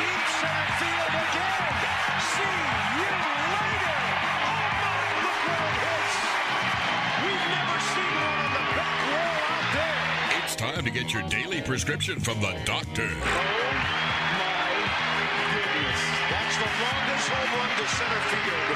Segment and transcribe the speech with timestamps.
[0.00, 1.76] deep center field again.
[2.32, 2.56] See
[2.96, 3.10] you
[3.52, 4.00] later.
[4.00, 6.16] Oh my, look where it hits.
[7.20, 10.40] We've never seen one on the back wall out there.
[10.40, 13.10] It's time to get your daily prescription from the doctor.
[13.12, 13.28] Oh
[14.40, 14.72] my
[15.52, 16.00] goodness.
[16.32, 18.68] That's the longest home run to center field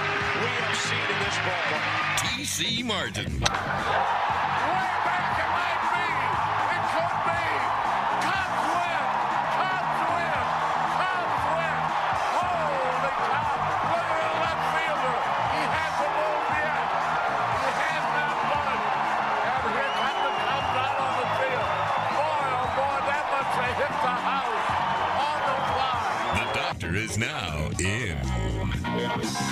[0.44, 2.04] we have seen in this ballpark.
[2.20, 3.32] TC Martin.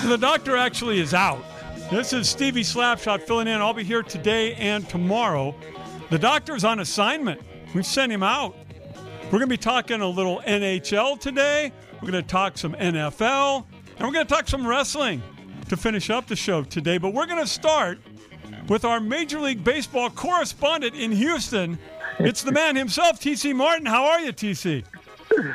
[0.12, 1.44] The doctor actually is out.
[1.88, 3.60] This is Stevie Slapshot filling in.
[3.60, 5.54] I'll be here today and tomorrow.
[6.10, 7.40] The doctor's on assignment.
[7.72, 8.56] We've sent him out.
[9.26, 11.70] We're going to be talking a little NHL today.
[11.94, 13.64] We're going to talk some NFL.
[13.96, 15.22] And we're going to talk some wrestling
[15.68, 16.98] to finish up the show today.
[16.98, 17.98] But we're going to start
[18.68, 21.78] with our Major League Baseball correspondent in Houston.
[22.18, 23.86] It's the man himself, TC Martin.
[23.86, 24.84] How are you, TC?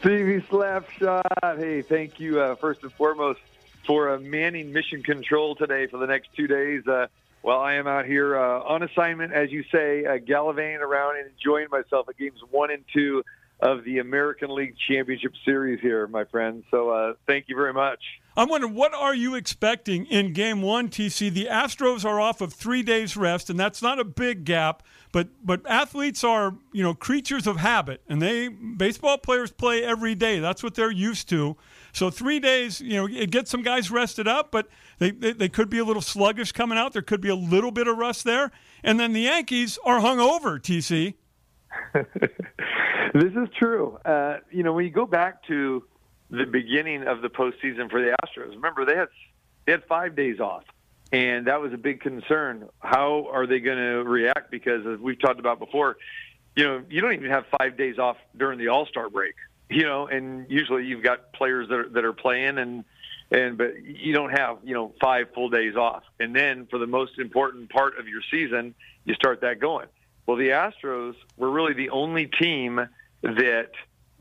[0.00, 1.58] Stevie Slapshot.
[1.58, 3.40] Hey, thank you uh, first and foremost
[3.88, 6.86] for uh, manning mission control today for the next two days.
[6.86, 7.06] Uh,
[7.40, 11.30] while I am out here uh, on assignment, as you say, uh, gallivanting around and
[11.30, 13.24] enjoying myself at games one and two
[13.60, 16.62] of the American League Championship Series here, my friend.
[16.70, 17.98] So uh, thank you very much.
[18.36, 21.32] I'm wondering, what are you expecting in game one, TC?
[21.32, 24.84] The Astros are off of three days rest, and that's not a big gap.
[25.10, 30.14] But but athletes are you know creatures of habit, and they baseball players play every
[30.14, 30.38] day.
[30.38, 31.56] That's what they're used to.
[31.98, 34.68] So three days, you know, it gets some guys rested up, but
[35.00, 36.92] they, they they could be a little sluggish coming out.
[36.92, 38.52] There could be a little bit of rust there,
[38.84, 40.60] and then the Yankees are hung over.
[40.60, 41.14] TC.
[41.94, 43.98] this is true.
[44.04, 45.82] Uh, you know, when you go back to
[46.30, 49.08] the beginning of the postseason for the Astros, remember they had
[49.66, 50.62] they had five days off,
[51.10, 52.68] and that was a big concern.
[52.78, 54.52] How are they going to react?
[54.52, 55.96] Because as we've talked about before,
[56.54, 59.34] you know, you don't even have five days off during the All Star break.
[59.70, 62.84] You know, and usually you've got players that are, that are playing and
[63.30, 66.02] and but you don't have you know five full days off.
[66.18, 68.74] And then for the most important part of your season
[69.04, 69.86] you start that going.
[70.26, 72.88] Well the astros were really the only team
[73.22, 73.70] that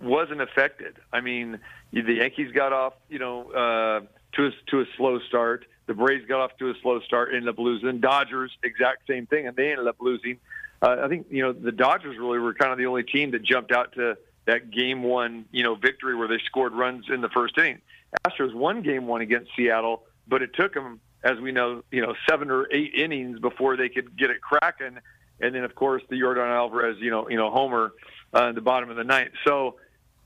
[0.01, 0.97] wasn't affected.
[1.13, 1.59] I mean
[1.93, 4.01] the yankees got off you know uh
[4.33, 5.65] to a, to a slow start.
[5.85, 8.01] The braves got off to a slow start ended up losing.
[8.01, 10.39] Dodgers exact same thing and they ended up losing.
[10.79, 13.41] Uh, i think you know the dodgers really were kind of the only team that
[13.41, 14.15] jumped out to
[14.47, 17.79] that game one you know victory where they scored runs in the first inning
[18.25, 22.13] Astros won game one against Seattle, but it took them, as we know, you know,
[22.29, 24.99] seven or eight innings before they could get it cracking.
[25.39, 27.93] And then, of course, the Yordan Alvarez, you know, you know, homer
[28.33, 29.31] uh, the bottom of the ninth.
[29.45, 29.75] So,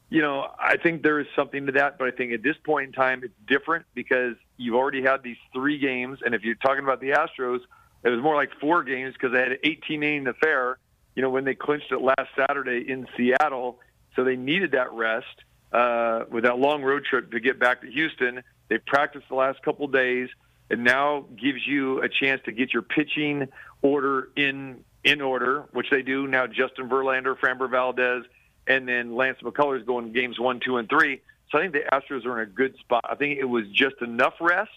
[0.10, 2.88] you know, I think there is something to that, but I think at this point
[2.88, 6.84] in time, it's different because you've already had these three games, and if you're talking
[6.84, 7.62] about the Astros,
[8.04, 10.78] it was more like four games because they had an 18 inning affair.
[11.16, 13.80] You know, when they clinched it last Saturday in Seattle,
[14.16, 15.26] so they needed that rest
[15.72, 18.44] uh, with that long road trip to get back to Houston.
[18.68, 20.30] They practiced the last couple days.
[20.70, 23.48] It now gives you a chance to get your pitching
[23.82, 26.48] order in in order, which they do now.
[26.48, 28.24] Justin Verlander, Framber Valdez,
[28.68, 31.22] and then Lance McCullers going games one, two, and three.
[31.50, 33.04] So I think the Astros are in a good spot.
[33.10, 34.70] I think it was just enough rest,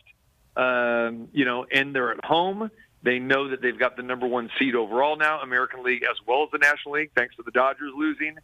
[0.56, 2.70] um, you know, and they're at home.
[3.02, 6.44] They know that they've got the number one seed overall now, American League as well
[6.44, 8.36] as the National League, thanks to the Dodgers losing.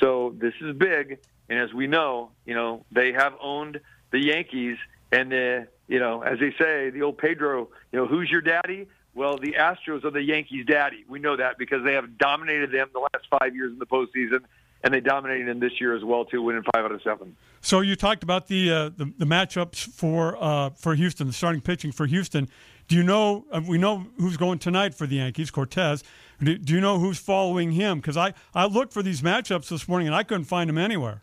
[0.00, 1.18] So this is big.
[1.48, 4.78] And as we know, you know, they have owned the Yankees
[5.12, 8.88] and the, you know, as they say, the old Pedro, you know, who's your daddy?
[9.14, 11.04] Well, the Astros are the Yankees' daddy.
[11.08, 14.40] We know that because they have dominated them the last five years in the postseason,
[14.84, 17.34] and they dominated them this year as well too, winning five out of seven.
[17.62, 21.62] So you talked about the uh, the, the matchups for uh, for Houston, the starting
[21.62, 22.48] pitching for Houston.
[22.88, 23.44] Do you know?
[23.50, 26.04] Uh, we know who's going tonight for the Yankees, Cortez.
[26.40, 27.98] Do, do you know who's following him?
[27.98, 31.22] Because I I looked for these matchups this morning and I couldn't find them anywhere.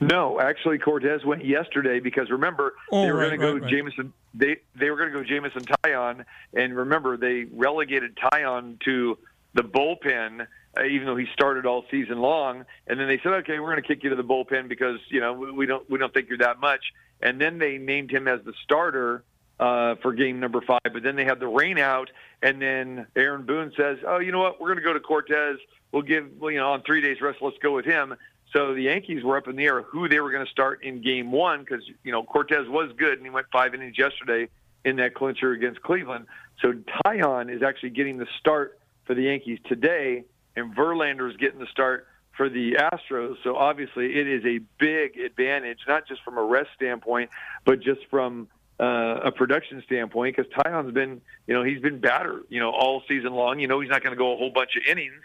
[0.00, 3.62] No, actually, Cortez went yesterday because remember Oh, they were right, going to go right,
[3.62, 3.70] right.
[3.70, 4.12] Jameson.
[4.34, 6.24] They they were going to go Jameson Taillon,
[6.54, 9.18] and remember they relegated Taillon to
[9.54, 12.64] the bullpen uh, even though he started all season long.
[12.86, 15.20] And then they said, okay, we're going to kick you to the bullpen because you
[15.20, 16.92] know we, we don't we don't think you're that much.
[17.20, 19.24] And then they named him as the starter
[19.58, 20.80] uh, for game number five.
[20.84, 22.10] But then they had the rain out,
[22.42, 24.60] and then Aaron Boone says, "Oh, you know what?
[24.60, 25.58] We're going to go to Cortez.
[25.92, 27.38] We'll give well, you know on three days rest.
[27.40, 28.14] Let's go with him."
[28.52, 31.02] So the Yankees were up in the air who they were going to start in
[31.02, 34.48] game one because you know Cortez was good and he went five innings yesterday
[34.84, 36.26] in that clincher against Cleveland.
[36.62, 36.72] So
[37.04, 40.24] Taillon is actually getting the start for the Yankees today,
[40.54, 42.06] and Verlander is getting the start
[42.36, 43.36] for the Astros.
[43.42, 47.30] So obviously, it is a big advantage, not just from a rest standpoint,
[47.64, 50.36] but just from uh, a production standpoint.
[50.36, 53.60] Because Taillon's been, you know, he's been batter, you know, all season long.
[53.60, 55.22] You know, he's not going to go a whole bunch of innings,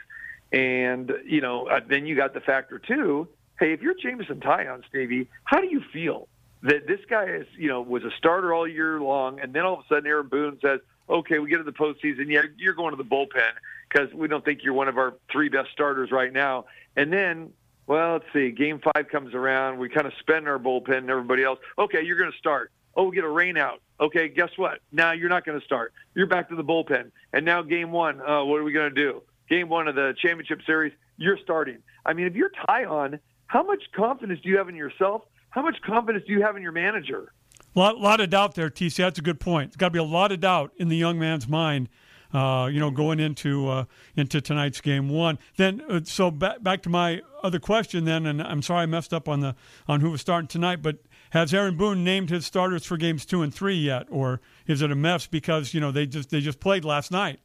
[0.51, 3.27] and you know, uh, then you got the factor too.
[3.59, 6.27] Hey, if you're Jameson Taillon, Stevie, how do you feel
[6.63, 9.73] that this guy is, you know, was a starter all year long, and then all
[9.73, 12.27] of a sudden Aaron Boone says, "Okay, we get to the postseason.
[12.27, 13.51] Yeah, you're going to the bullpen
[13.89, 16.65] because we don't think you're one of our three best starters right now."
[16.95, 17.51] And then,
[17.87, 19.79] well, let's see, Game Five comes around.
[19.79, 21.59] We kind of spend our bullpen and everybody else.
[21.77, 22.71] Okay, you're going to start.
[22.95, 23.81] Oh, we get a rain out.
[23.99, 24.79] Okay, guess what?
[24.91, 25.93] Now you're not going to start.
[26.15, 27.11] You're back to the bullpen.
[27.33, 29.21] And now Game One, uh, what are we going to do?
[29.49, 31.77] Game One of the championship series, you're starting.
[32.05, 35.23] I mean, if you're Taillon, how much confidence do you have in yourself?
[35.49, 37.33] How much confidence do you have in your manager?
[37.75, 38.97] A lot, lot of doubt there, TC.
[38.97, 39.71] That's a good point.
[39.71, 41.89] There's got to be a lot of doubt in the young man's mind.
[42.33, 43.83] Uh, you know, going into uh,
[44.15, 45.37] into tonight's game one.
[45.57, 48.05] Then, uh, so back back to my other question.
[48.05, 49.53] Then, and I'm sorry I messed up on the
[49.85, 50.81] on who was starting tonight.
[50.81, 50.99] But
[51.31, 54.91] has Aaron Boone named his starters for games two and three yet, or is it
[54.91, 57.39] a mess because you know they just they just played last night?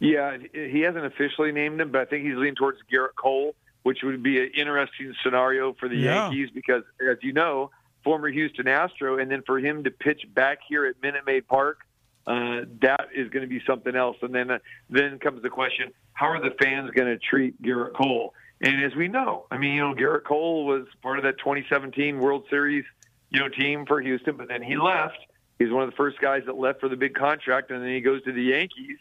[0.00, 3.54] Yeah, he hasn't officially named him, but I think he's leaning towards Gerrit Cole,
[3.84, 6.24] which would be an interesting scenario for the Yeah.
[6.30, 7.70] Yankees because, as you know,
[8.02, 11.78] former Houston Astro, and then for him to pitch back here at Minute Maid Park,
[12.26, 14.16] uh, that is going to be something else.
[14.22, 14.58] And then, uh,
[14.90, 18.34] then comes the question: How are the fans going to treat Gerrit Cole?
[18.60, 22.18] And as we know, I mean, you know, Gerrit Cole was part of that 2017
[22.18, 22.84] World Series,
[23.30, 25.18] you know, team for Houston, but then he left.
[25.58, 28.00] He's one of the first guys that left for the big contract, and then he
[28.00, 28.98] goes to the Yankees.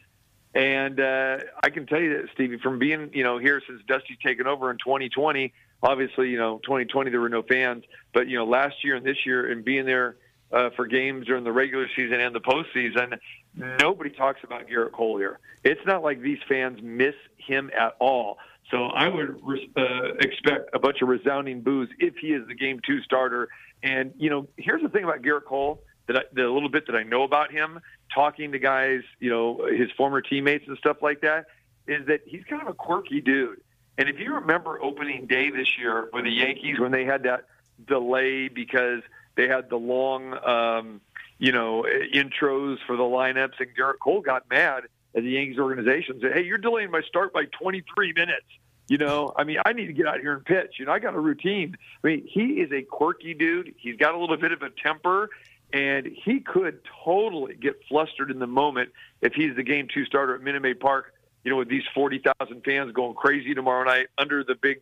[0.55, 4.17] And uh, I can tell you that, Stevie, from being you know here since Dusty's
[4.23, 5.51] taken over in 2020,
[5.81, 7.83] obviously you know 2020 there were no fans,
[8.13, 10.17] but you know last year and this year and being there
[10.51, 13.17] uh, for games during the regular season and the postseason,
[13.55, 15.39] nobody talks about Gerrit Cole here.
[15.63, 18.37] It's not like these fans miss him at all.
[18.71, 19.41] So I would
[19.77, 23.49] uh, expect a bunch of resounding boos if he is the game two starter.
[23.81, 26.95] And you know, here's the thing about Gerrit Cole that I, the little bit that
[26.95, 27.79] I know about him,
[28.13, 31.45] talking to guys, you know, his former teammates and stuff like that,
[31.87, 33.61] is that he's kind of a quirky dude.
[33.97, 37.45] And if you remember opening day this year for the Yankees when they had that
[37.87, 39.01] delay because
[39.35, 41.01] they had the long, um,
[41.37, 44.83] you know, intros for the lineups, and Gerrit Cole got mad
[45.15, 46.19] at the Yankees organization.
[46.21, 48.45] Said, "Hey, you're delaying my start by 23 minutes."
[48.89, 50.75] You know, I mean, I need to get out here and pitch.
[50.77, 51.77] You know, I got a routine.
[52.03, 53.73] I mean, he is a quirky dude.
[53.77, 55.29] He's got a little bit of a temper,
[55.71, 58.89] and he could totally get flustered in the moment
[59.21, 61.13] if he's the game two starter at Minute Maid Park.
[61.45, 64.79] You know, with these 40,000 fans going crazy tomorrow night under the big,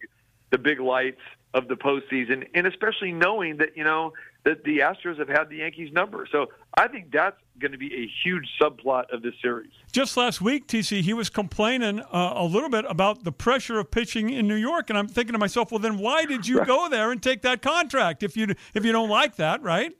[0.49, 1.21] the big lights
[1.53, 4.13] of the postseason, and especially knowing that you know
[4.43, 6.27] that the Astros have had the Yankees number.
[6.31, 9.69] So I think that's going to be a huge subplot of this series.
[9.91, 13.91] Just last week, TC, he was complaining uh, a little bit about the pressure of
[13.91, 16.89] pitching in New York, and I'm thinking to myself, well, then why did you go
[16.89, 19.95] there and take that contract if you if you don't like that, right?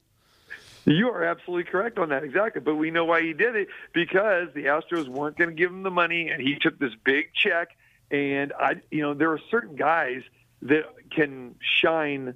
[0.85, 2.61] You are absolutely correct on that, exactly.
[2.61, 5.83] But we know why he did it because the Astros weren't going to give him
[5.83, 7.69] the money, and he took this big check.
[8.09, 10.23] And I, you know, there are certain guys
[10.63, 12.35] that can shine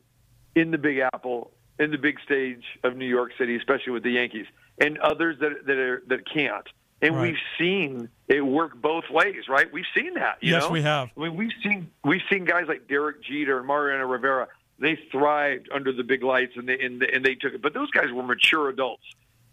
[0.56, 4.12] in the Big Apple, in the big stage of New York City, especially with the
[4.12, 4.46] Yankees,
[4.78, 6.68] and others that that are that can't.
[7.02, 7.22] And Right.
[7.34, 9.72] we've seen it work both ways, right?
[9.72, 10.38] We've seen that.
[10.42, 10.70] You Yes, know?
[10.72, 11.10] we have.
[11.18, 14.48] I mean, we've seen we've seen guys like Derek Jeter and Mariano Rivera.
[14.80, 17.62] They thrived under the big lights, and they and, and they took it.
[17.62, 19.04] But those guys were mature adults.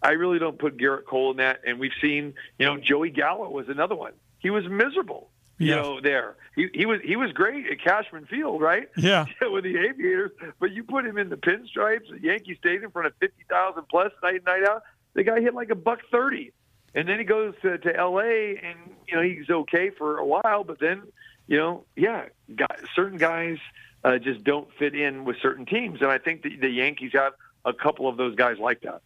[0.03, 1.61] I really don't put Gerrit Cole in that.
[1.65, 4.13] And we've seen, you know, Joey Gallo was another one.
[4.41, 5.77] He was miserable, you Yes.
[5.85, 6.37] know, there.
[6.57, 8.89] He, he was he was great at Cashman Field, right?
[8.97, 9.27] Yeah.
[9.43, 10.31] with the Aviators.
[10.61, 13.85] But you put him in the pinstripes at Yankee Stadium in front of fifty thousand
[13.89, 14.83] plus night and night out.
[15.15, 16.53] The guy hit like a buck thirty,
[16.95, 18.57] and then he goes to, to L.A.
[18.63, 18.79] and
[19.09, 21.03] you know he's okay for a while, but then
[21.49, 23.59] you know, yeah, guys, certain guys
[24.05, 27.35] uh, just don't fit in with certain teams, and I think the, the Yankees have
[27.65, 29.03] a couple of those guys like that.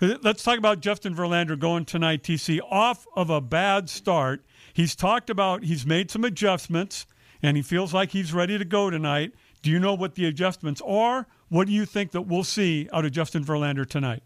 [0.00, 2.58] Let's talk about Justin Verlander going tonight, TC.
[2.68, 7.06] Off of a bad start, he's talked about he's made some adjustments,
[7.42, 9.32] and he feels like he's ready to go tonight.
[9.62, 11.26] Do you know what the adjustments are?
[11.48, 14.22] What do you think that we'll see out of Justin Verlander tonight?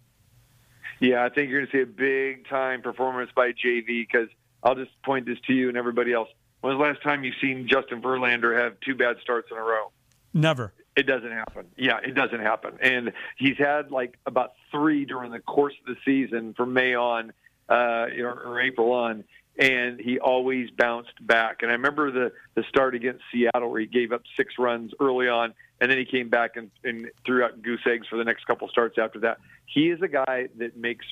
[1.00, 4.28] Yeah, I think you're going to see a big time performance by JV because
[4.64, 6.28] I'll just point this to you and everybody else.
[6.60, 9.92] When's the last time you've seen Justin Verlander have two bad starts in a row?
[10.34, 10.72] Never.
[10.96, 11.66] It doesn't happen.
[11.76, 12.78] Yeah, it doesn't happen.
[12.80, 17.32] And he's had like about three during the course of the season from May on,
[17.68, 19.22] uh, or, or April on,
[19.58, 21.58] and he always bounced back.
[21.62, 25.28] And I remember the the start against Seattle where he gave up six runs early
[25.28, 28.46] on, and then he came back and, and threw out goose eggs for the next
[28.46, 29.38] couple starts after that.
[29.66, 31.04] He is a guy that makes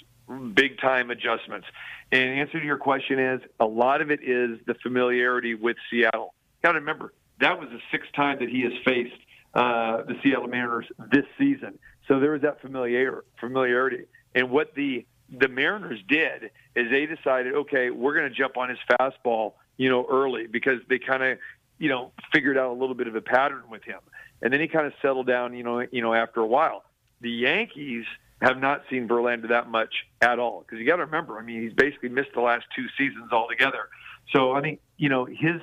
[0.54, 1.66] big time adjustments.
[2.12, 6.34] And answer to your question is a lot of it is the familiarity with Seattle.
[6.62, 9.14] Got to remember that was the sixth time that he has faced
[9.54, 11.78] uh, the Seattle Mariners this season.
[12.08, 14.04] So there was that familiar familiarity.
[14.34, 18.68] And what the the Mariners did is they decided, okay, we're going to jump on
[18.68, 21.38] his fastball, you know, early because they kind of,
[21.78, 24.00] you know, figured out a little bit of a pattern with him.
[24.42, 26.84] And then he kind of settled down, you know, you know, after a while.
[27.20, 28.04] The Yankees
[28.42, 31.62] have not seen Verlander that much at all because you got to remember, I mean,
[31.62, 33.88] he's basically missed the last two seasons altogether.
[34.34, 35.60] So I think you know his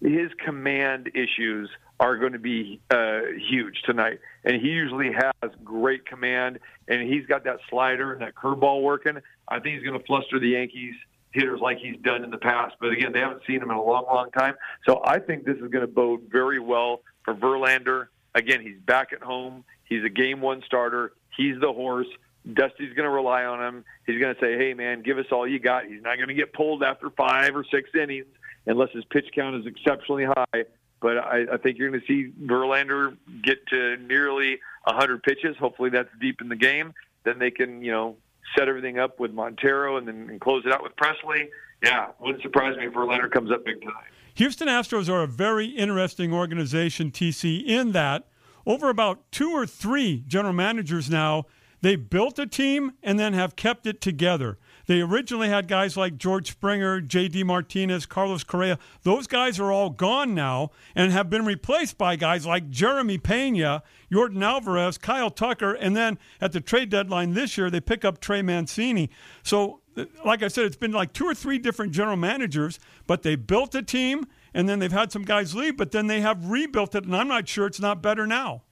[0.00, 4.20] his command issues are going to be uh, huge tonight.
[4.44, 9.18] And he usually has great command, and he's got that slider and that curveball working.
[9.48, 10.94] I think he's going to fluster the Yankees
[11.32, 12.74] hitters like he's done in the past.
[12.80, 14.54] But again, they haven't seen him in a long, long time.
[14.86, 18.06] So I think this is going to bode very well for Verlander.
[18.34, 19.64] Again, he's back at home.
[19.84, 21.12] He's a game one starter.
[21.36, 22.06] He's the horse.
[22.46, 23.84] Dusty's going to rely on him.
[24.06, 26.34] He's going to say, "Hey, man, give us all you got." He's not going to
[26.34, 28.26] get pulled after five or six innings
[28.66, 30.64] unless his pitch count is exceptionally high.
[31.00, 35.56] But I, I think you're going to see Verlander get to nearly 100 pitches.
[35.58, 36.92] Hopefully, that's deep in the game.
[37.24, 38.16] Then they can, you know,
[38.56, 41.48] set everything up with Montero and then and close it out with Pressly.
[41.82, 44.08] Yeah, wouldn't surprise me if Verlander comes up big tonight.
[44.34, 48.26] Houston Astros are a very interesting organization, TC, in that
[48.66, 51.46] over about two or three general managers now,
[51.80, 54.58] they built a team and then have kept it together.
[54.86, 57.44] They originally had guys like George Springer, J.D.
[57.44, 58.78] Martinez, Carlos Correa.
[59.02, 63.82] Those guys are all gone now and have been replaced by guys like Jeremy Pena,
[64.12, 68.20] Yordan Alvarez, Kyle Tucker, and then at the trade deadline this year, they pick up
[68.20, 69.10] Trey Mancini.
[69.42, 73.22] So, uh, like I said, it's been like two or three different general managers, but
[73.22, 76.50] they built a team and then they've had some guys leave, but then they have
[76.50, 78.62] rebuilt it, and I'm not sure it's not better now.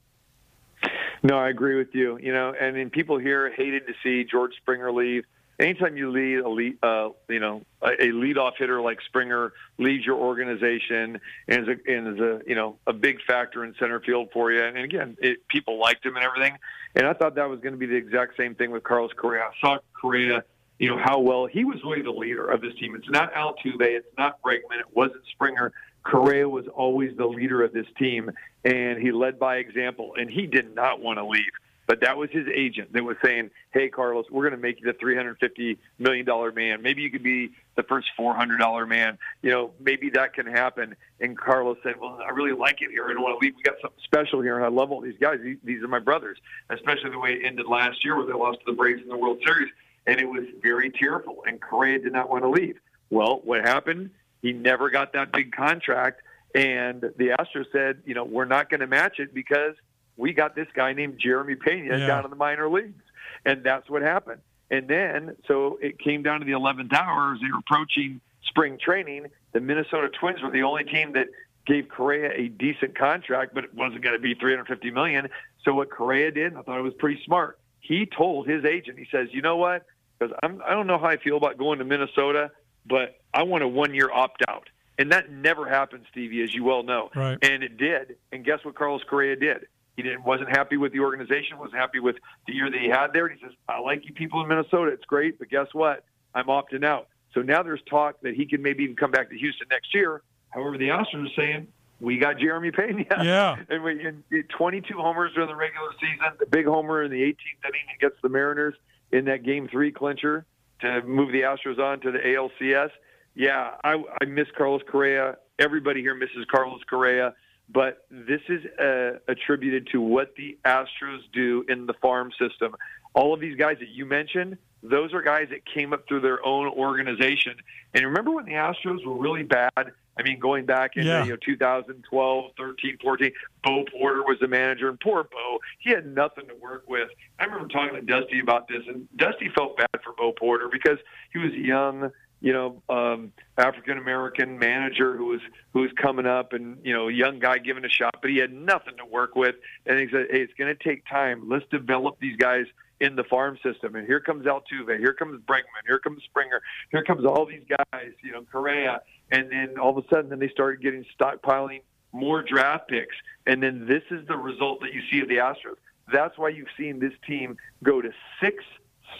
[1.22, 2.18] No, I agree with you.
[2.18, 5.24] You know, and then people here hated to see George Springer leave
[5.58, 10.16] anytime you lead a lead, uh, you know, a, leadoff hitter like Springer leads your
[10.16, 14.28] organization and is a, and is a, you know, a big factor in center field
[14.32, 14.62] for you.
[14.62, 16.58] And again, it, people liked him and everything.
[16.94, 19.44] And I thought that was going to be the exact same thing with Carlos Correa.
[19.44, 20.44] I saw Correa,
[20.78, 22.94] you know, how well he was really the leader of this team.
[22.94, 25.72] It's not Altuve, it's not Bregman, it wasn't Springer.
[26.04, 28.30] Correa was always the leader of this team,
[28.64, 30.14] and he led by example.
[30.18, 31.42] And he did not want to leave.
[31.88, 34.86] But that was his agent that was saying, "Hey, Carlos, we're going to make you
[34.86, 36.82] the 350 million dollar man.
[36.82, 39.16] Maybe you could be the first 400 dollar man.
[39.40, 43.06] You know, maybe that can happen." And Carlos said, "Well, I really like it here.
[43.06, 43.56] I don't want to leave.
[43.56, 45.38] We got something special here, and I love all these guys.
[45.64, 46.38] These are my brothers.
[46.68, 49.16] Especially the way it ended last year, where they lost to the Braves in the
[49.16, 49.72] World Series,
[50.06, 51.42] and it was very tearful.
[51.46, 52.78] And Correa did not want to leave.
[53.08, 54.10] Well, what happened?
[54.42, 56.20] He never got that big contract,
[56.54, 59.74] and the Astros said, "You know, we're not going to match it because."
[60.18, 62.06] We got this guy named Jeremy Pena yeah.
[62.06, 63.02] down in the minor leagues.
[63.46, 64.42] And that's what happened.
[64.70, 68.78] And then, so it came down to the 11th hour as they were approaching spring
[68.78, 69.28] training.
[69.52, 71.28] The Minnesota Twins were the only team that
[71.64, 75.28] gave Correa a decent contract, but it wasn't going to be 350 million.
[75.64, 77.58] So what Correa did, I thought it was pretty smart.
[77.80, 79.86] He told his agent, he says, "You know what?
[80.18, 82.50] Because I'm, I don't know how I feel about going to Minnesota,
[82.84, 87.10] but I want a one-year opt-out." And that never happened, Stevie, as you well know.
[87.14, 87.38] Right.
[87.40, 88.16] And it did.
[88.32, 89.66] And guess what Carlos Correa did?
[89.98, 92.14] He didn't, wasn't happy with the organization, wasn't happy with
[92.46, 93.26] the year that he had there.
[93.26, 94.92] And he says, I like you people in Minnesota.
[94.92, 96.04] It's great, but guess what?
[96.36, 97.08] I'm opting out.
[97.34, 100.22] So now there's talk that he can maybe even come back to Houston next year.
[100.50, 101.66] However, the Astros are saying,
[101.98, 103.06] we got Jeremy Pena.
[103.24, 103.56] Yeah.
[103.70, 104.22] and we and
[104.56, 108.28] 22 homers during the regular season, the big homer in the 18th inning against the
[108.28, 108.74] Mariners
[109.10, 110.46] in that game three clincher
[110.80, 112.90] to move the Astros on to the ALCS.
[113.34, 115.38] Yeah, I, I miss Carlos Correa.
[115.58, 117.34] Everybody here misses Carlos Correa
[117.68, 122.74] but this is uh, attributed to what the Astros do in the farm system.
[123.14, 126.44] All of these guys that you mentioned, those are guys that came up through their
[126.46, 127.54] own organization.
[127.94, 129.92] And remember when the Astros were really bad?
[130.18, 131.24] I mean, going back in yeah.
[131.24, 133.30] you know 2012, 13, 14,
[133.62, 137.08] Bo Porter was the manager, and poor Bo, he had nothing to work with.
[137.38, 140.98] I remember talking to Dusty about this, and Dusty felt bad for Bo Porter because
[141.32, 142.10] he was young
[142.40, 145.40] you know, um, African American manager who was
[145.72, 148.52] who was coming up, and you know, young guy given a shot, but he had
[148.52, 149.56] nothing to work with.
[149.86, 151.48] And he said, "Hey, it's going to take time.
[151.48, 152.66] Let's develop these guys
[153.00, 153.94] in the farm system.
[153.94, 158.10] And here comes Altuve, here comes Bregman, here comes Springer, here comes all these guys,
[158.22, 162.42] you know, Correa, and then all of a sudden, then they started getting stockpiling more
[162.42, 163.14] draft picks,
[163.46, 165.76] and then this is the result that you see of the Astros.
[166.12, 168.10] That's why you've seen this team go to
[168.42, 168.64] six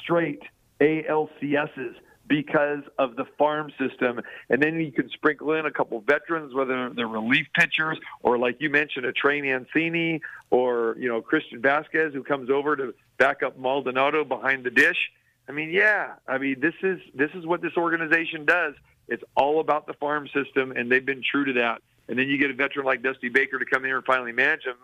[0.03, 0.43] straight
[0.81, 1.95] ALCSs
[2.29, 4.21] because of the farm system.
[4.51, 8.57] And then you can sprinkle in a couple veterans, whether they're relief pitchers or, like
[8.61, 10.21] you mentioned, a Trey Mancini
[10.51, 15.11] or you know Christian Vázquez who comes over to back up Maldonado behind the dish.
[15.49, 16.15] I mean, yeah.
[16.27, 18.75] I mean, this is this is what this organization does.
[19.09, 21.81] It's all about the farm system, and they've been true to that.
[22.09, 24.33] And then you get a veteran like Dusty Baker to come in here and finally
[24.33, 24.77] manage them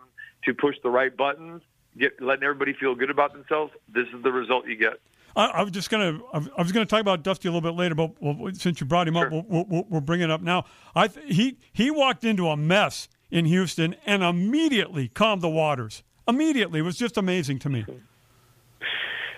[0.45, 1.61] to push the right buttons,
[1.97, 3.73] get letting everybody feel good about themselves.
[3.93, 4.99] This is the result you get.
[5.35, 6.19] I, I was just gonna.
[6.33, 9.07] I was gonna talk about Dusty a little bit later, but well, since you brought
[9.07, 9.27] him Sure.
[9.27, 10.65] up, we'll, we'll, we'll bring it up now.
[10.95, 16.03] I th- he he walked into a mess in Houston and immediately calmed the waters.
[16.27, 17.85] Immediately, it was just amazing to me.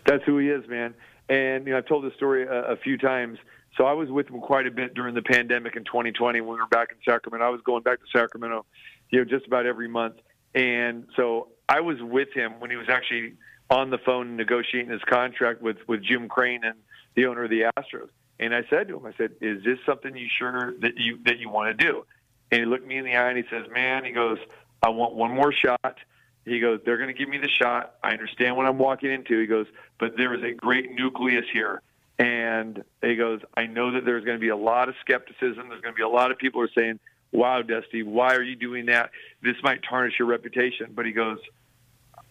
[0.06, 0.94] That's who he is, man.
[1.30, 3.40] And you know, I've told this story a, a few times.
[3.78, 6.56] So I was with him quite a bit during the pandemic in 2020 when we
[6.60, 7.46] were back in Sacramento.
[7.46, 8.66] I was going back to Sacramento,
[9.12, 10.16] you know, just about every month.
[10.56, 13.34] And so I was with him when he was actually
[13.70, 16.76] on the phone negotiating his contract with with Jim Crane and
[17.16, 18.10] the owner of the Astros.
[18.40, 21.40] And I said to him, I said, "Is this something you sure that you that
[21.40, 22.06] you want to do?"
[22.52, 24.38] And he looked me in the eye and he says, "Man," he goes,
[24.82, 25.98] "I want one more shot."
[26.46, 27.96] He goes, "They're going to give me the shot.
[28.04, 29.68] I understand what I'm walking into." He goes,
[30.00, 31.82] "But there is a great nucleus here."
[32.20, 35.70] And he goes, I know that there's going to be a lot of skepticism.
[35.70, 37.00] There's going to be a lot of people who are saying,
[37.32, 39.12] wow, Dusty, why are you doing that?
[39.42, 40.94] This might tarnish your reputation.
[40.96, 41.38] But he goes,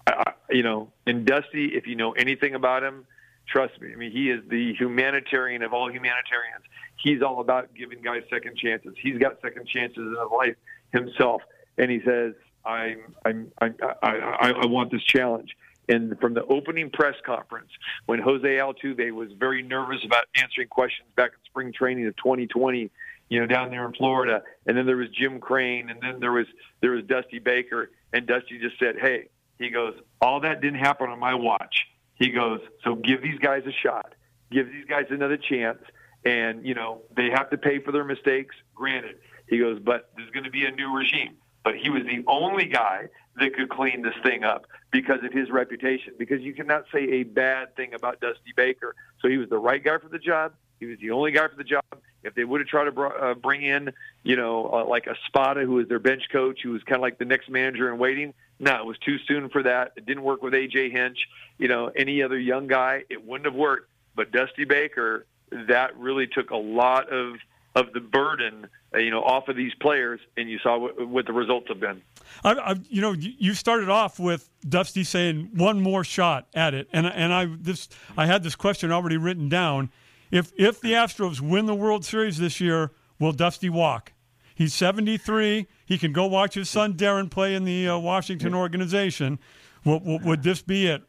[0.06, 3.06] I, you know, and Dusty, if you know anything about him,
[3.48, 3.92] trust me.
[3.92, 6.64] I mean, he is the humanitarian of all humanitarians.
[6.96, 8.94] He's all about giving guys second chances.
[9.00, 10.56] He's got second chances in his life
[10.92, 11.42] himself.
[11.78, 12.34] And he says,
[12.64, 13.70] I'm, I'm, I,
[14.02, 15.56] I, I, I want this challenge.
[15.88, 17.70] And from the opening press conference,
[18.06, 22.90] when Jose Altuve was very nervous about answering questions back in spring training of 2020,
[23.28, 26.32] you know, down there in Florida, and then there was Jim Crane, and then there
[26.32, 26.46] was
[26.80, 31.10] there was Dusty Baker, and Dusty just said, "Hey," he goes, "all that didn't happen
[31.10, 34.14] on my watch." He goes, "So give these guys a shot,
[34.50, 35.82] give these guys another chance,
[36.24, 38.54] and you know they have to pay for their mistakes.
[38.74, 39.16] Granted,
[39.48, 42.66] he goes, but there's going to be a new regime." But he was the only
[42.66, 43.08] guy
[43.40, 46.14] that could clean this thing up because of his reputation.
[46.16, 48.94] Because you cannot say a bad thing about Dusty Baker.
[49.20, 50.52] So he was the right guy for the job.
[50.78, 51.82] He was the only guy for the job.
[52.22, 55.64] If they would have tried to uh, bring in, you know, uh, like a Spada,
[55.64, 58.32] who was their bench coach, who was kind of like the next manager in waiting,
[58.58, 59.92] no, it was too soon for that.
[59.96, 61.18] It didn't work with AJ Hinch.
[61.58, 63.90] You know, any other young guy, it wouldn't have worked.
[64.14, 65.26] But Dusty Baker,
[65.68, 67.36] that really took a lot of
[67.74, 71.26] of the burden, uh, you know, off of these players, and you saw what, what
[71.26, 72.00] the results have been.
[72.42, 76.72] I, I, you know, you you started off with Dusty saying one more shot at
[76.72, 79.90] it, and and I this I had this question already written down.
[80.30, 84.12] If if the Astros win the World Series this year, will Dusty walk?
[84.56, 85.66] He's 73.
[85.84, 89.38] He can go watch his son Darren play in the uh, Washington organization.
[89.84, 91.02] Would, would, would this be it?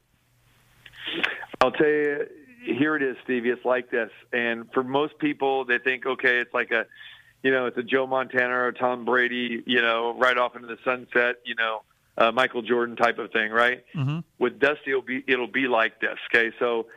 [1.62, 2.28] I'll tell you,
[2.66, 3.50] here it is, Stevie.
[3.50, 6.86] It's like this, and for most people, they think, okay, it's like a,
[7.42, 10.78] you know, it's a Joe Montana or Tom Brady, you know, right off into the
[10.84, 11.84] sunset, you know,
[12.18, 13.86] uh, Michael Jordan type of thing, right?
[13.96, 14.26] Mhm.
[14.40, 16.18] With Dusty, it'll be it'll be like this.
[16.30, 16.88] Okay, so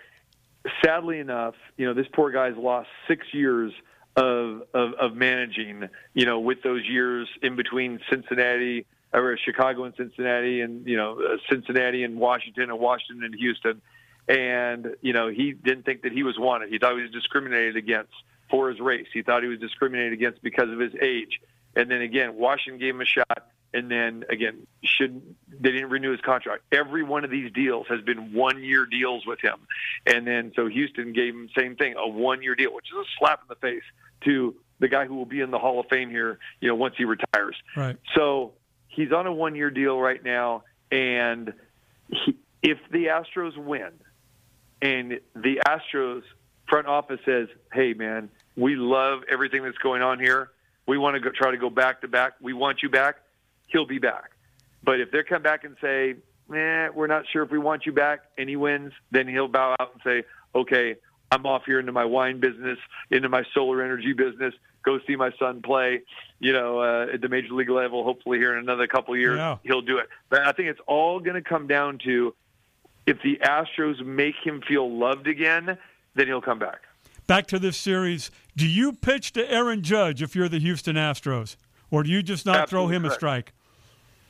[0.84, 3.72] sadly enough, you know, this poor guy's lost six years
[4.20, 5.88] of, of of managing.
[6.14, 11.20] You know, with those years in between Cincinnati or Chicago and Cincinnati, and you know,
[11.20, 13.80] uh, Cincinnati and Washington, and Washington and Houston,
[14.28, 16.70] and you know, he didn't think that he was wanted.
[16.70, 18.12] He thought he was discriminated against
[18.50, 19.06] for his race.
[19.12, 21.40] He thought he was discriminated against because of his age.
[21.76, 23.50] And then again, Washington gave him a shot.
[23.72, 25.22] And then again, should
[25.60, 26.64] they didn't renew his contract?
[26.72, 29.54] Every one of these deals has been one-year deals with him.
[30.04, 33.42] And then so Houston gave him same thing, a one-year deal, which is a slap
[33.42, 33.84] in the face
[34.24, 36.94] to the guy who will be in the Hall of Fame here, you know, once
[36.96, 37.56] he retires.
[37.76, 37.96] Right.
[38.14, 38.52] So
[38.88, 41.52] he's on a one-year deal right now, and
[42.08, 43.92] he, if the Astros win,
[44.82, 46.22] and the Astros
[46.68, 50.50] front office says, "Hey, man, we love everything that's going on here.
[50.86, 52.34] We want to go, try to go back to back.
[52.40, 53.16] We want you back."
[53.68, 54.30] He'll be back.
[54.82, 56.16] But if they come back and say,
[56.52, 59.76] "Eh, we're not sure if we want you back," and he wins, then he'll bow
[59.78, 60.96] out and say, "Okay,
[61.30, 62.78] I'm off here into my wine business,
[63.10, 64.52] into my solar energy business.
[64.82, 66.02] Go see my son play,
[66.40, 68.02] you know, uh, at the major league level.
[68.02, 69.58] Hopefully, here in another couple of years, Yeah.
[69.62, 70.08] he'll do it.
[70.28, 72.34] But I think it's all going to come down to
[73.06, 75.78] if the Astros make him feel loved again,
[76.14, 76.80] then he'll come back.
[77.26, 78.30] Back to this series.
[78.56, 81.56] Do you pitch to Aaron Judge if you're the Houston Astros,
[81.90, 83.52] or do you just not throw Absolutely him a strike?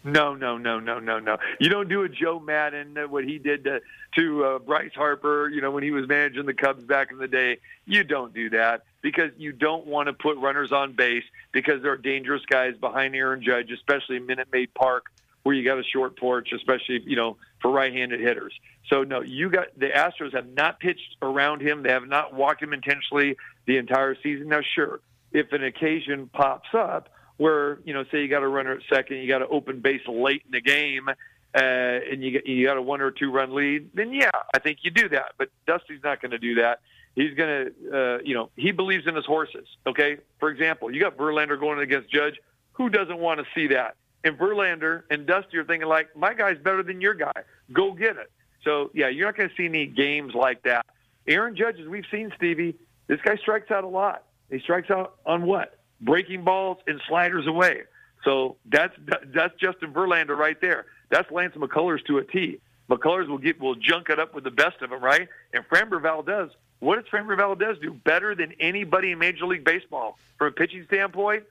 [0.03, 1.37] No, no, no, no, no, no.
[1.59, 3.81] You don't do a Joe Maddon uh, what he did to
[4.17, 5.49] to uh, Bryce Harper.
[5.51, 7.59] You know when he was managing the Cubs back in the day.
[7.85, 11.93] You don't do that because you don't want to put runners on base because there
[11.93, 15.11] are dangerous guys behind Aaron Judge, especially in Minute Maid Park
[15.43, 18.59] where you got a short porch, especially you know for right-handed hitters.
[18.89, 21.83] So no, you got the Astros have not pitched around him.
[21.83, 23.37] They have not walked him intentionally
[23.67, 24.49] the entire season.
[24.49, 25.01] Now, sure,
[25.33, 29.17] if an occasion pops up where you know, say you got a runner at second,
[29.17, 31.15] you got an open base late in the game, uh,
[31.55, 34.91] and you you got a one or two run lead, then yeah, I think you
[34.91, 35.33] do that.
[35.39, 36.81] But Dusty's not going to do that.
[37.15, 39.67] He's going to, uh, you know, he believes in his horses.
[39.87, 42.35] Okay, for example, you got Verlander going against Judge.
[42.73, 43.97] Who doesn't want to see that?
[44.23, 47.33] And Verlander and Dusty are thinking like, my guy's better than your guy.
[47.73, 48.31] Go get it.
[48.65, 50.85] So yeah, you're not going to see any games like that.
[51.27, 52.77] Aaron Judge, as we've seen, Stevie,
[53.07, 54.25] this guy strikes out a lot.
[54.51, 55.80] He strikes out on what?
[56.01, 57.83] Breaking balls and sliders away.
[58.25, 58.95] So that's
[59.35, 60.87] that's Justin Verlander right there.
[61.11, 62.61] That's Lance McCullers to a T.
[62.89, 65.29] McCullers will get will junk it up with the best of them, right?
[65.55, 70.19] And Framber Valdez, what does Framber Valdez do better than anybody in Major League Baseball
[70.39, 71.45] from a pitching standpoint?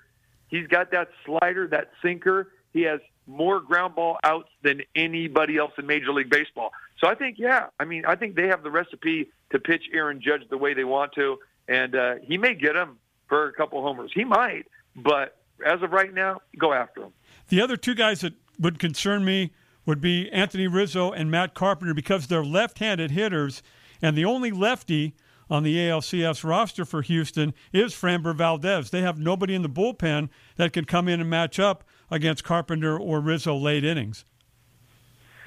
[0.48, 2.52] He's got that slider, that sinker.
[2.74, 6.72] He has more ground ball outs than anybody else in Major League Baseball.
[6.98, 10.22] So I think, yeah, I mean, I think they have the recipe to pitch Aaron
[10.22, 12.98] Judge the way they want to, and uh, he may get him
[13.30, 14.12] for a couple homers.
[14.14, 14.66] He might,
[14.96, 17.14] but as of right now, go after him.
[17.48, 19.54] The other two guys that would concern me
[19.86, 23.64] would be Anthony Rizzo and Matt Carpenter because they're left-handed hitters,
[24.02, 25.16] and the only lefty
[25.50, 28.92] on the ALCS roster for Houston is Framber Valdez.
[28.92, 32.98] They have nobody in the bullpen that can come in and match up against Carpenter
[32.98, 34.26] or Rizzo late innings.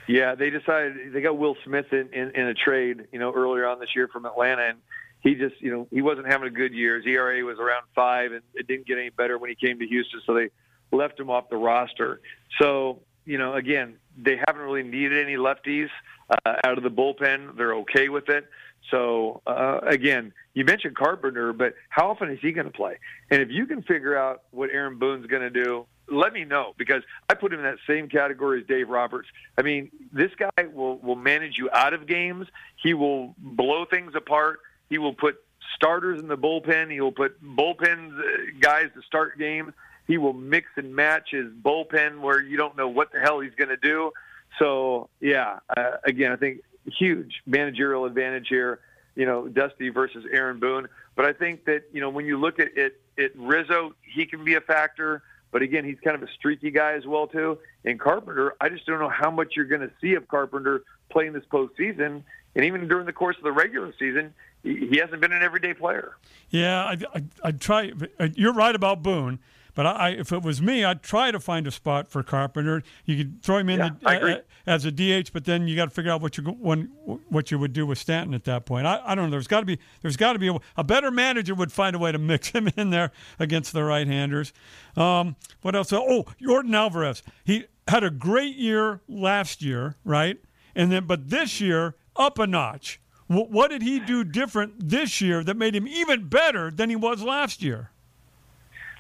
[0.09, 3.67] Yeah, they decided they got Will Smith in, in, in a trade, you know, earlier
[3.69, 4.79] on this year from Atlanta, and
[5.23, 6.97] he just, you know, he wasn't having a good year.
[6.97, 9.87] His ERA was around five, and it didn't get any better when he came to
[9.87, 10.51] Houston, so they
[10.91, 12.21] left him off the roster.
[12.61, 15.89] So, you know, again, they haven't really needed any lefties
[16.31, 17.57] uh, out of the bullpen.
[17.57, 18.47] They're okay with it.
[18.91, 22.99] So, uh, again, you mentioned Carpenter, but how often is he going to play?
[23.31, 26.75] And if you can figure out what Aaron Boone's going to do, let me know
[26.77, 29.29] because I put him in that same category as Dave Roberts.
[29.57, 32.49] I mean, this guy will will manage you out of games.
[32.83, 34.59] He will blow things apart.
[34.93, 35.37] He will put
[35.75, 36.93] starters in the bullpen.
[36.93, 38.23] He will put bullpen uh,
[38.61, 39.73] guys to start games.
[40.07, 43.55] He will mix and match his bullpen where you don't know what the hell he's
[43.55, 44.13] going to do.
[44.59, 48.81] So, yeah, uh, again, I think huge managerial advantage here,
[49.17, 50.89] you know, Dusty versus Aaron Boone.
[51.17, 54.45] But I think that, you know, when you look at it, at Rizzo, he can
[54.45, 55.23] be a factor.
[55.53, 57.57] But again, he's kind of a streaky guy as well too.
[57.87, 61.33] And Carpenter, I just don't know how much you're going to see of Carpenter playing
[61.33, 62.25] this postseason,
[62.55, 66.17] and even during the course of the regular season, he hasn't been an everyday player.
[66.51, 67.93] Yeah, I, I, I'd try.
[68.35, 69.39] You're right about Boone,
[69.75, 72.83] but I, if it was me, I'd try to find a spot for Carpenter.
[73.05, 74.37] You could throw him in Yeah, the, agree.
[74.67, 76.91] as a DH, but then you got to figure out what you when,
[77.29, 78.87] what you would do with Stanton at that point.
[78.87, 79.31] I, I don't know.
[79.31, 81.99] There's got to be there's got to be a, a better manager would find a
[81.99, 84.53] way to mix him in there against the right-handers.
[84.97, 85.93] Um, what else?
[85.93, 87.23] Oh, Yordan Alvarez.
[87.45, 90.39] He had a great year last year, right?
[90.75, 93.01] And then, but this year up a notch.
[93.33, 96.97] Wh- What did he do different this year that made him even better than he
[96.97, 97.91] was last year?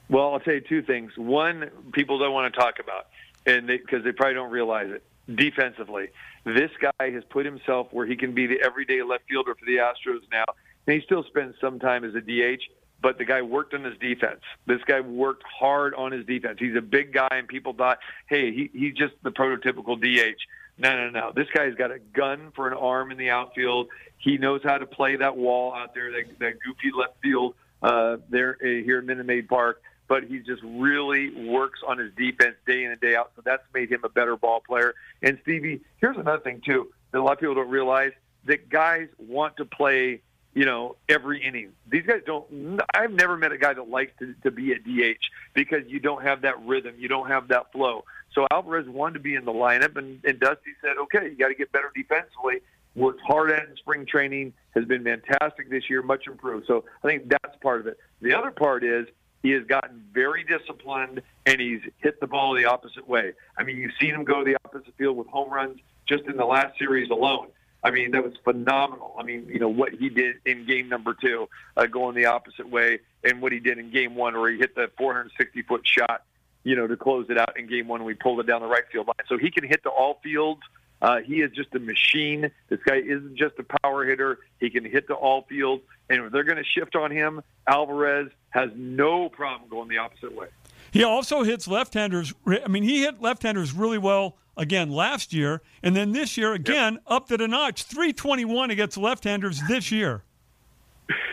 [0.09, 1.12] Well, I'll tell you two things.
[1.16, 3.07] One, people don't want to talk about,
[3.47, 5.03] and because they, probably don't realize it.
[5.35, 6.09] Defensively,
[6.45, 9.77] this guy has put himself where he can be the everyday left fielder for the
[9.77, 10.45] Astros now,
[10.87, 12.61] and he still spends some time as a DH.
[13.01, 14.40] But the guy worked on his defense.
[14.66, 16.59] This guy worked hard on his defense.
[16.61, 20.38] He's a big guy, and people thought, hey, he, he's just the prototypical DH.
[20.79, 21.33] No, no, no.
[21.35, 23.89] This guy's got a gun for an arm in the outfield.
[24.19, 28.19] He knows how to play that wall out there, that, that goofy left field uh,
[28.31, 29.83] there uh, here in Minute Maid Park.
[30.09, 33.33] But he just really works on his defense day in and day out.
[33.37, 34.95] So that's made him a better ball player.
[35.23, 38.13] And Stevie, here's another thing too that a lot of people don't realize
[38.45, 40.21] that guys want to play.
[40.55, 41.71] You know, every inning.
[41.89, 42.79] These guys don't.
[42.95, 45.17] I've never met a guy that likes to, to be a DH
[45.55, 48.05] because you don't have that rhythm, you don't have that flow.
[48.35, 51.49] So Alvarez wanted to be in the lineup, and, and Dusty said, "Okay, you got
[51.49, 52.61] to get better defensively."
[52.95, 54.53] Worked hard at it in spring training.
[54.75, 56.66] Has been fantastic this year, much improved.
[56.66, 57.99] So I think that's part of it.
[58.21, 59.07] The other part is
[59.42, 63.33] he has gotten very disciplined, and he's hit the ball the opposite way.
[63.59, 66.37] I mean, you've seen him go to the opposite field with home runs just in
[66.37, 67.49] the last series alone.
[67.85, 69.16] I mean, that was phenomenal.
[69.18, 72.68] I mean, you know what he did in game number two, uh, going the opposite
[72.68, 76.23] way, and what he did in game one, where he hit the 460 foot shot
[76.64, 78.05] you know, to close it out in game one.
[78.05, 79.27] We pulled it down the right field line.
[79.29, 80.62] So he can hit to all fields.
[81.01, 82.51] Uh, he is just a machine.
[82.68, 84.38] This guy isn't just a power hitter.
[84.61, 85.83] He can hit to all fields.
[86.09, 90.33] And if they're going to shift on him, Alvarez has no problem going the opposite
[90.35, 90.46] way.
[90.92, 92.35] He also hits left-handers.
[92.46, 96.98] I mean, he hit left-handers really well again last year, and then this year again
[97.07, 97.85] upped it a notch.
[97.85, 100.22] 321 against left-handers this year.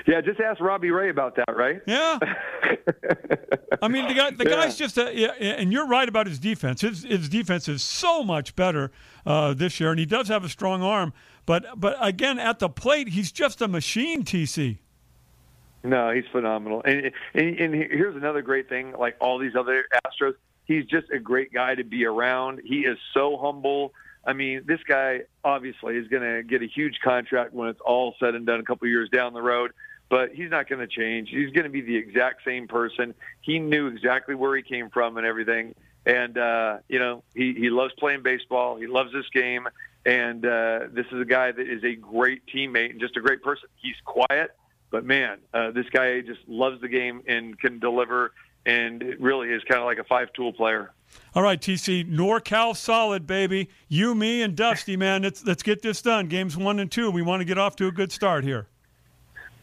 [0.08, 1.82] Yeah, just ask Robbie Ray about that, right?
[1.86, 2.20] Yeah.
[3.82, 4.56] I mean, the guy, the Yeah.
[4.56, 6.82] guy's just, a, yeah, and you're right about his defense.
[6.82, 8.92] His, his defense is so much better
[9.26, 11.14] uh, this year, and he does have a strong arm.
[11.46, 14.24] But, but again, at the plate, he's just a machine.
[14.24, 14.78] TC.
[15.84, 16.82] No, he's phenomenal.
[16.86, 18.94] And, and and here's another great thing.
[19.00, 20.34] Like all these other Astros,
[20.66, 22.60] he's just a great guy to be around.
[22.66, 23.94] He is so humble.
[24.26, 28.16] I mean, this guy obviously is going to get a huge contract when it's all
[28.20, 29.72] said and done a couple years down the road.
[30.10, 31.30] But he's not going to change.
[31.30, 33.14] He's going to be the exact same person.
[33.42, 35.76] He knew exactly where he came from and everything.
[36.06, 38.78] And uh, you know, he he loves playing baseball.
[38.78, 39.68] He loves this game.
[40.06, 43.44] And uh, this is a guy that is a great teammate and just a great
[43.44, 43.70] person.
[43.76, 44.52] He's quiet,
[44.92, 48.32] but man, uh, this guy just loves the game and can deliver.
[48.66, 50.92] And it really is kind of like a five-tool player.
[51.36, 53.70] All right, TC, NorCal solid, baby.
[53.88, 55.22] You, me, and Dusty, man.
[55.22, 56.28] Let's let's get this done.
[56.28, 57.12] Games one and two.
[57.12, 58.68] We want to get off to a good start here.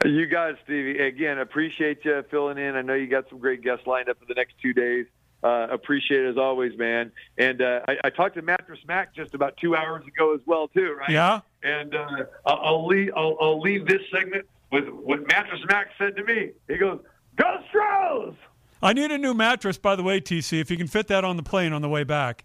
[0.05, 0.99] You guys, Stevie.
[0.99, 2.77] Again, appreciate you filling in.
[2.77, 5.07] I know you got some great guests lined up for the next two days.
[5.43, 7.13] Uh, appreciate it as always, man.
[7.39, 10.69] And uh, I, I talked to Mattress Mac just about two hours ago as well,
[10.69, 11.11] too, right?
[11.11, 11.41] Yeah.
[11.63, 13.13] And uh, I'll, I'll leave.
[13.17, 16.51] I'll, I'll leave this segment with what Mattress Mac said to me.
[16.69, 17.01] He goes,
[17.37, 18.35] "Go Stros!"
[18.83, 20.61] I need a new mattress, by the way, TC.
[20.61, 22.45] If you can fit that on the plane on the way back.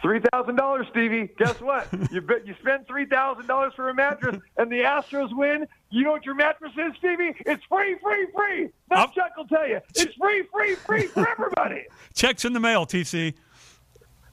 [0.00, 1.30] Three thousand dollars, Stevie.
[1.38, 1.86] Guess what?
[2.10, 5.68] you bet you spend three thousand dollars for a mattress, and the Astros win.
[5.90, 7.34] You know what your mattress is, Stevie?
[7.46, 8.68] It's free, free, free.
[8.90, 9.80] That Chuck will tell you.
[9.94, 11.84] It's free, free, free for everybody.
[12.14, 13.34] Checks in the mail, TC.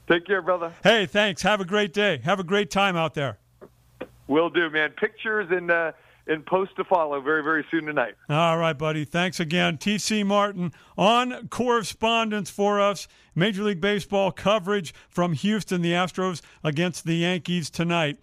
[0.08, 0.74] Take care, brother.
[0.84, 1.44] Hey, thanks.
[1.44, 2.18] Have a great day.
[2.24, 3.38] Have a great time out there.
[4.28, 4.90] Will do, man.
[4.92, 5.92] Pictures and uh,
[6.30, 8.16] and post to follow very, very soon tonight.
[8.30, 9.04] All right, buddy.
[9.04, 9.78] Thanks again.
[9.78, 13.08] TC Martin on correspondence for us.
[13.36, 18.20] Major League Baseball coverage from Houston, the Astros against the Yankees tonight.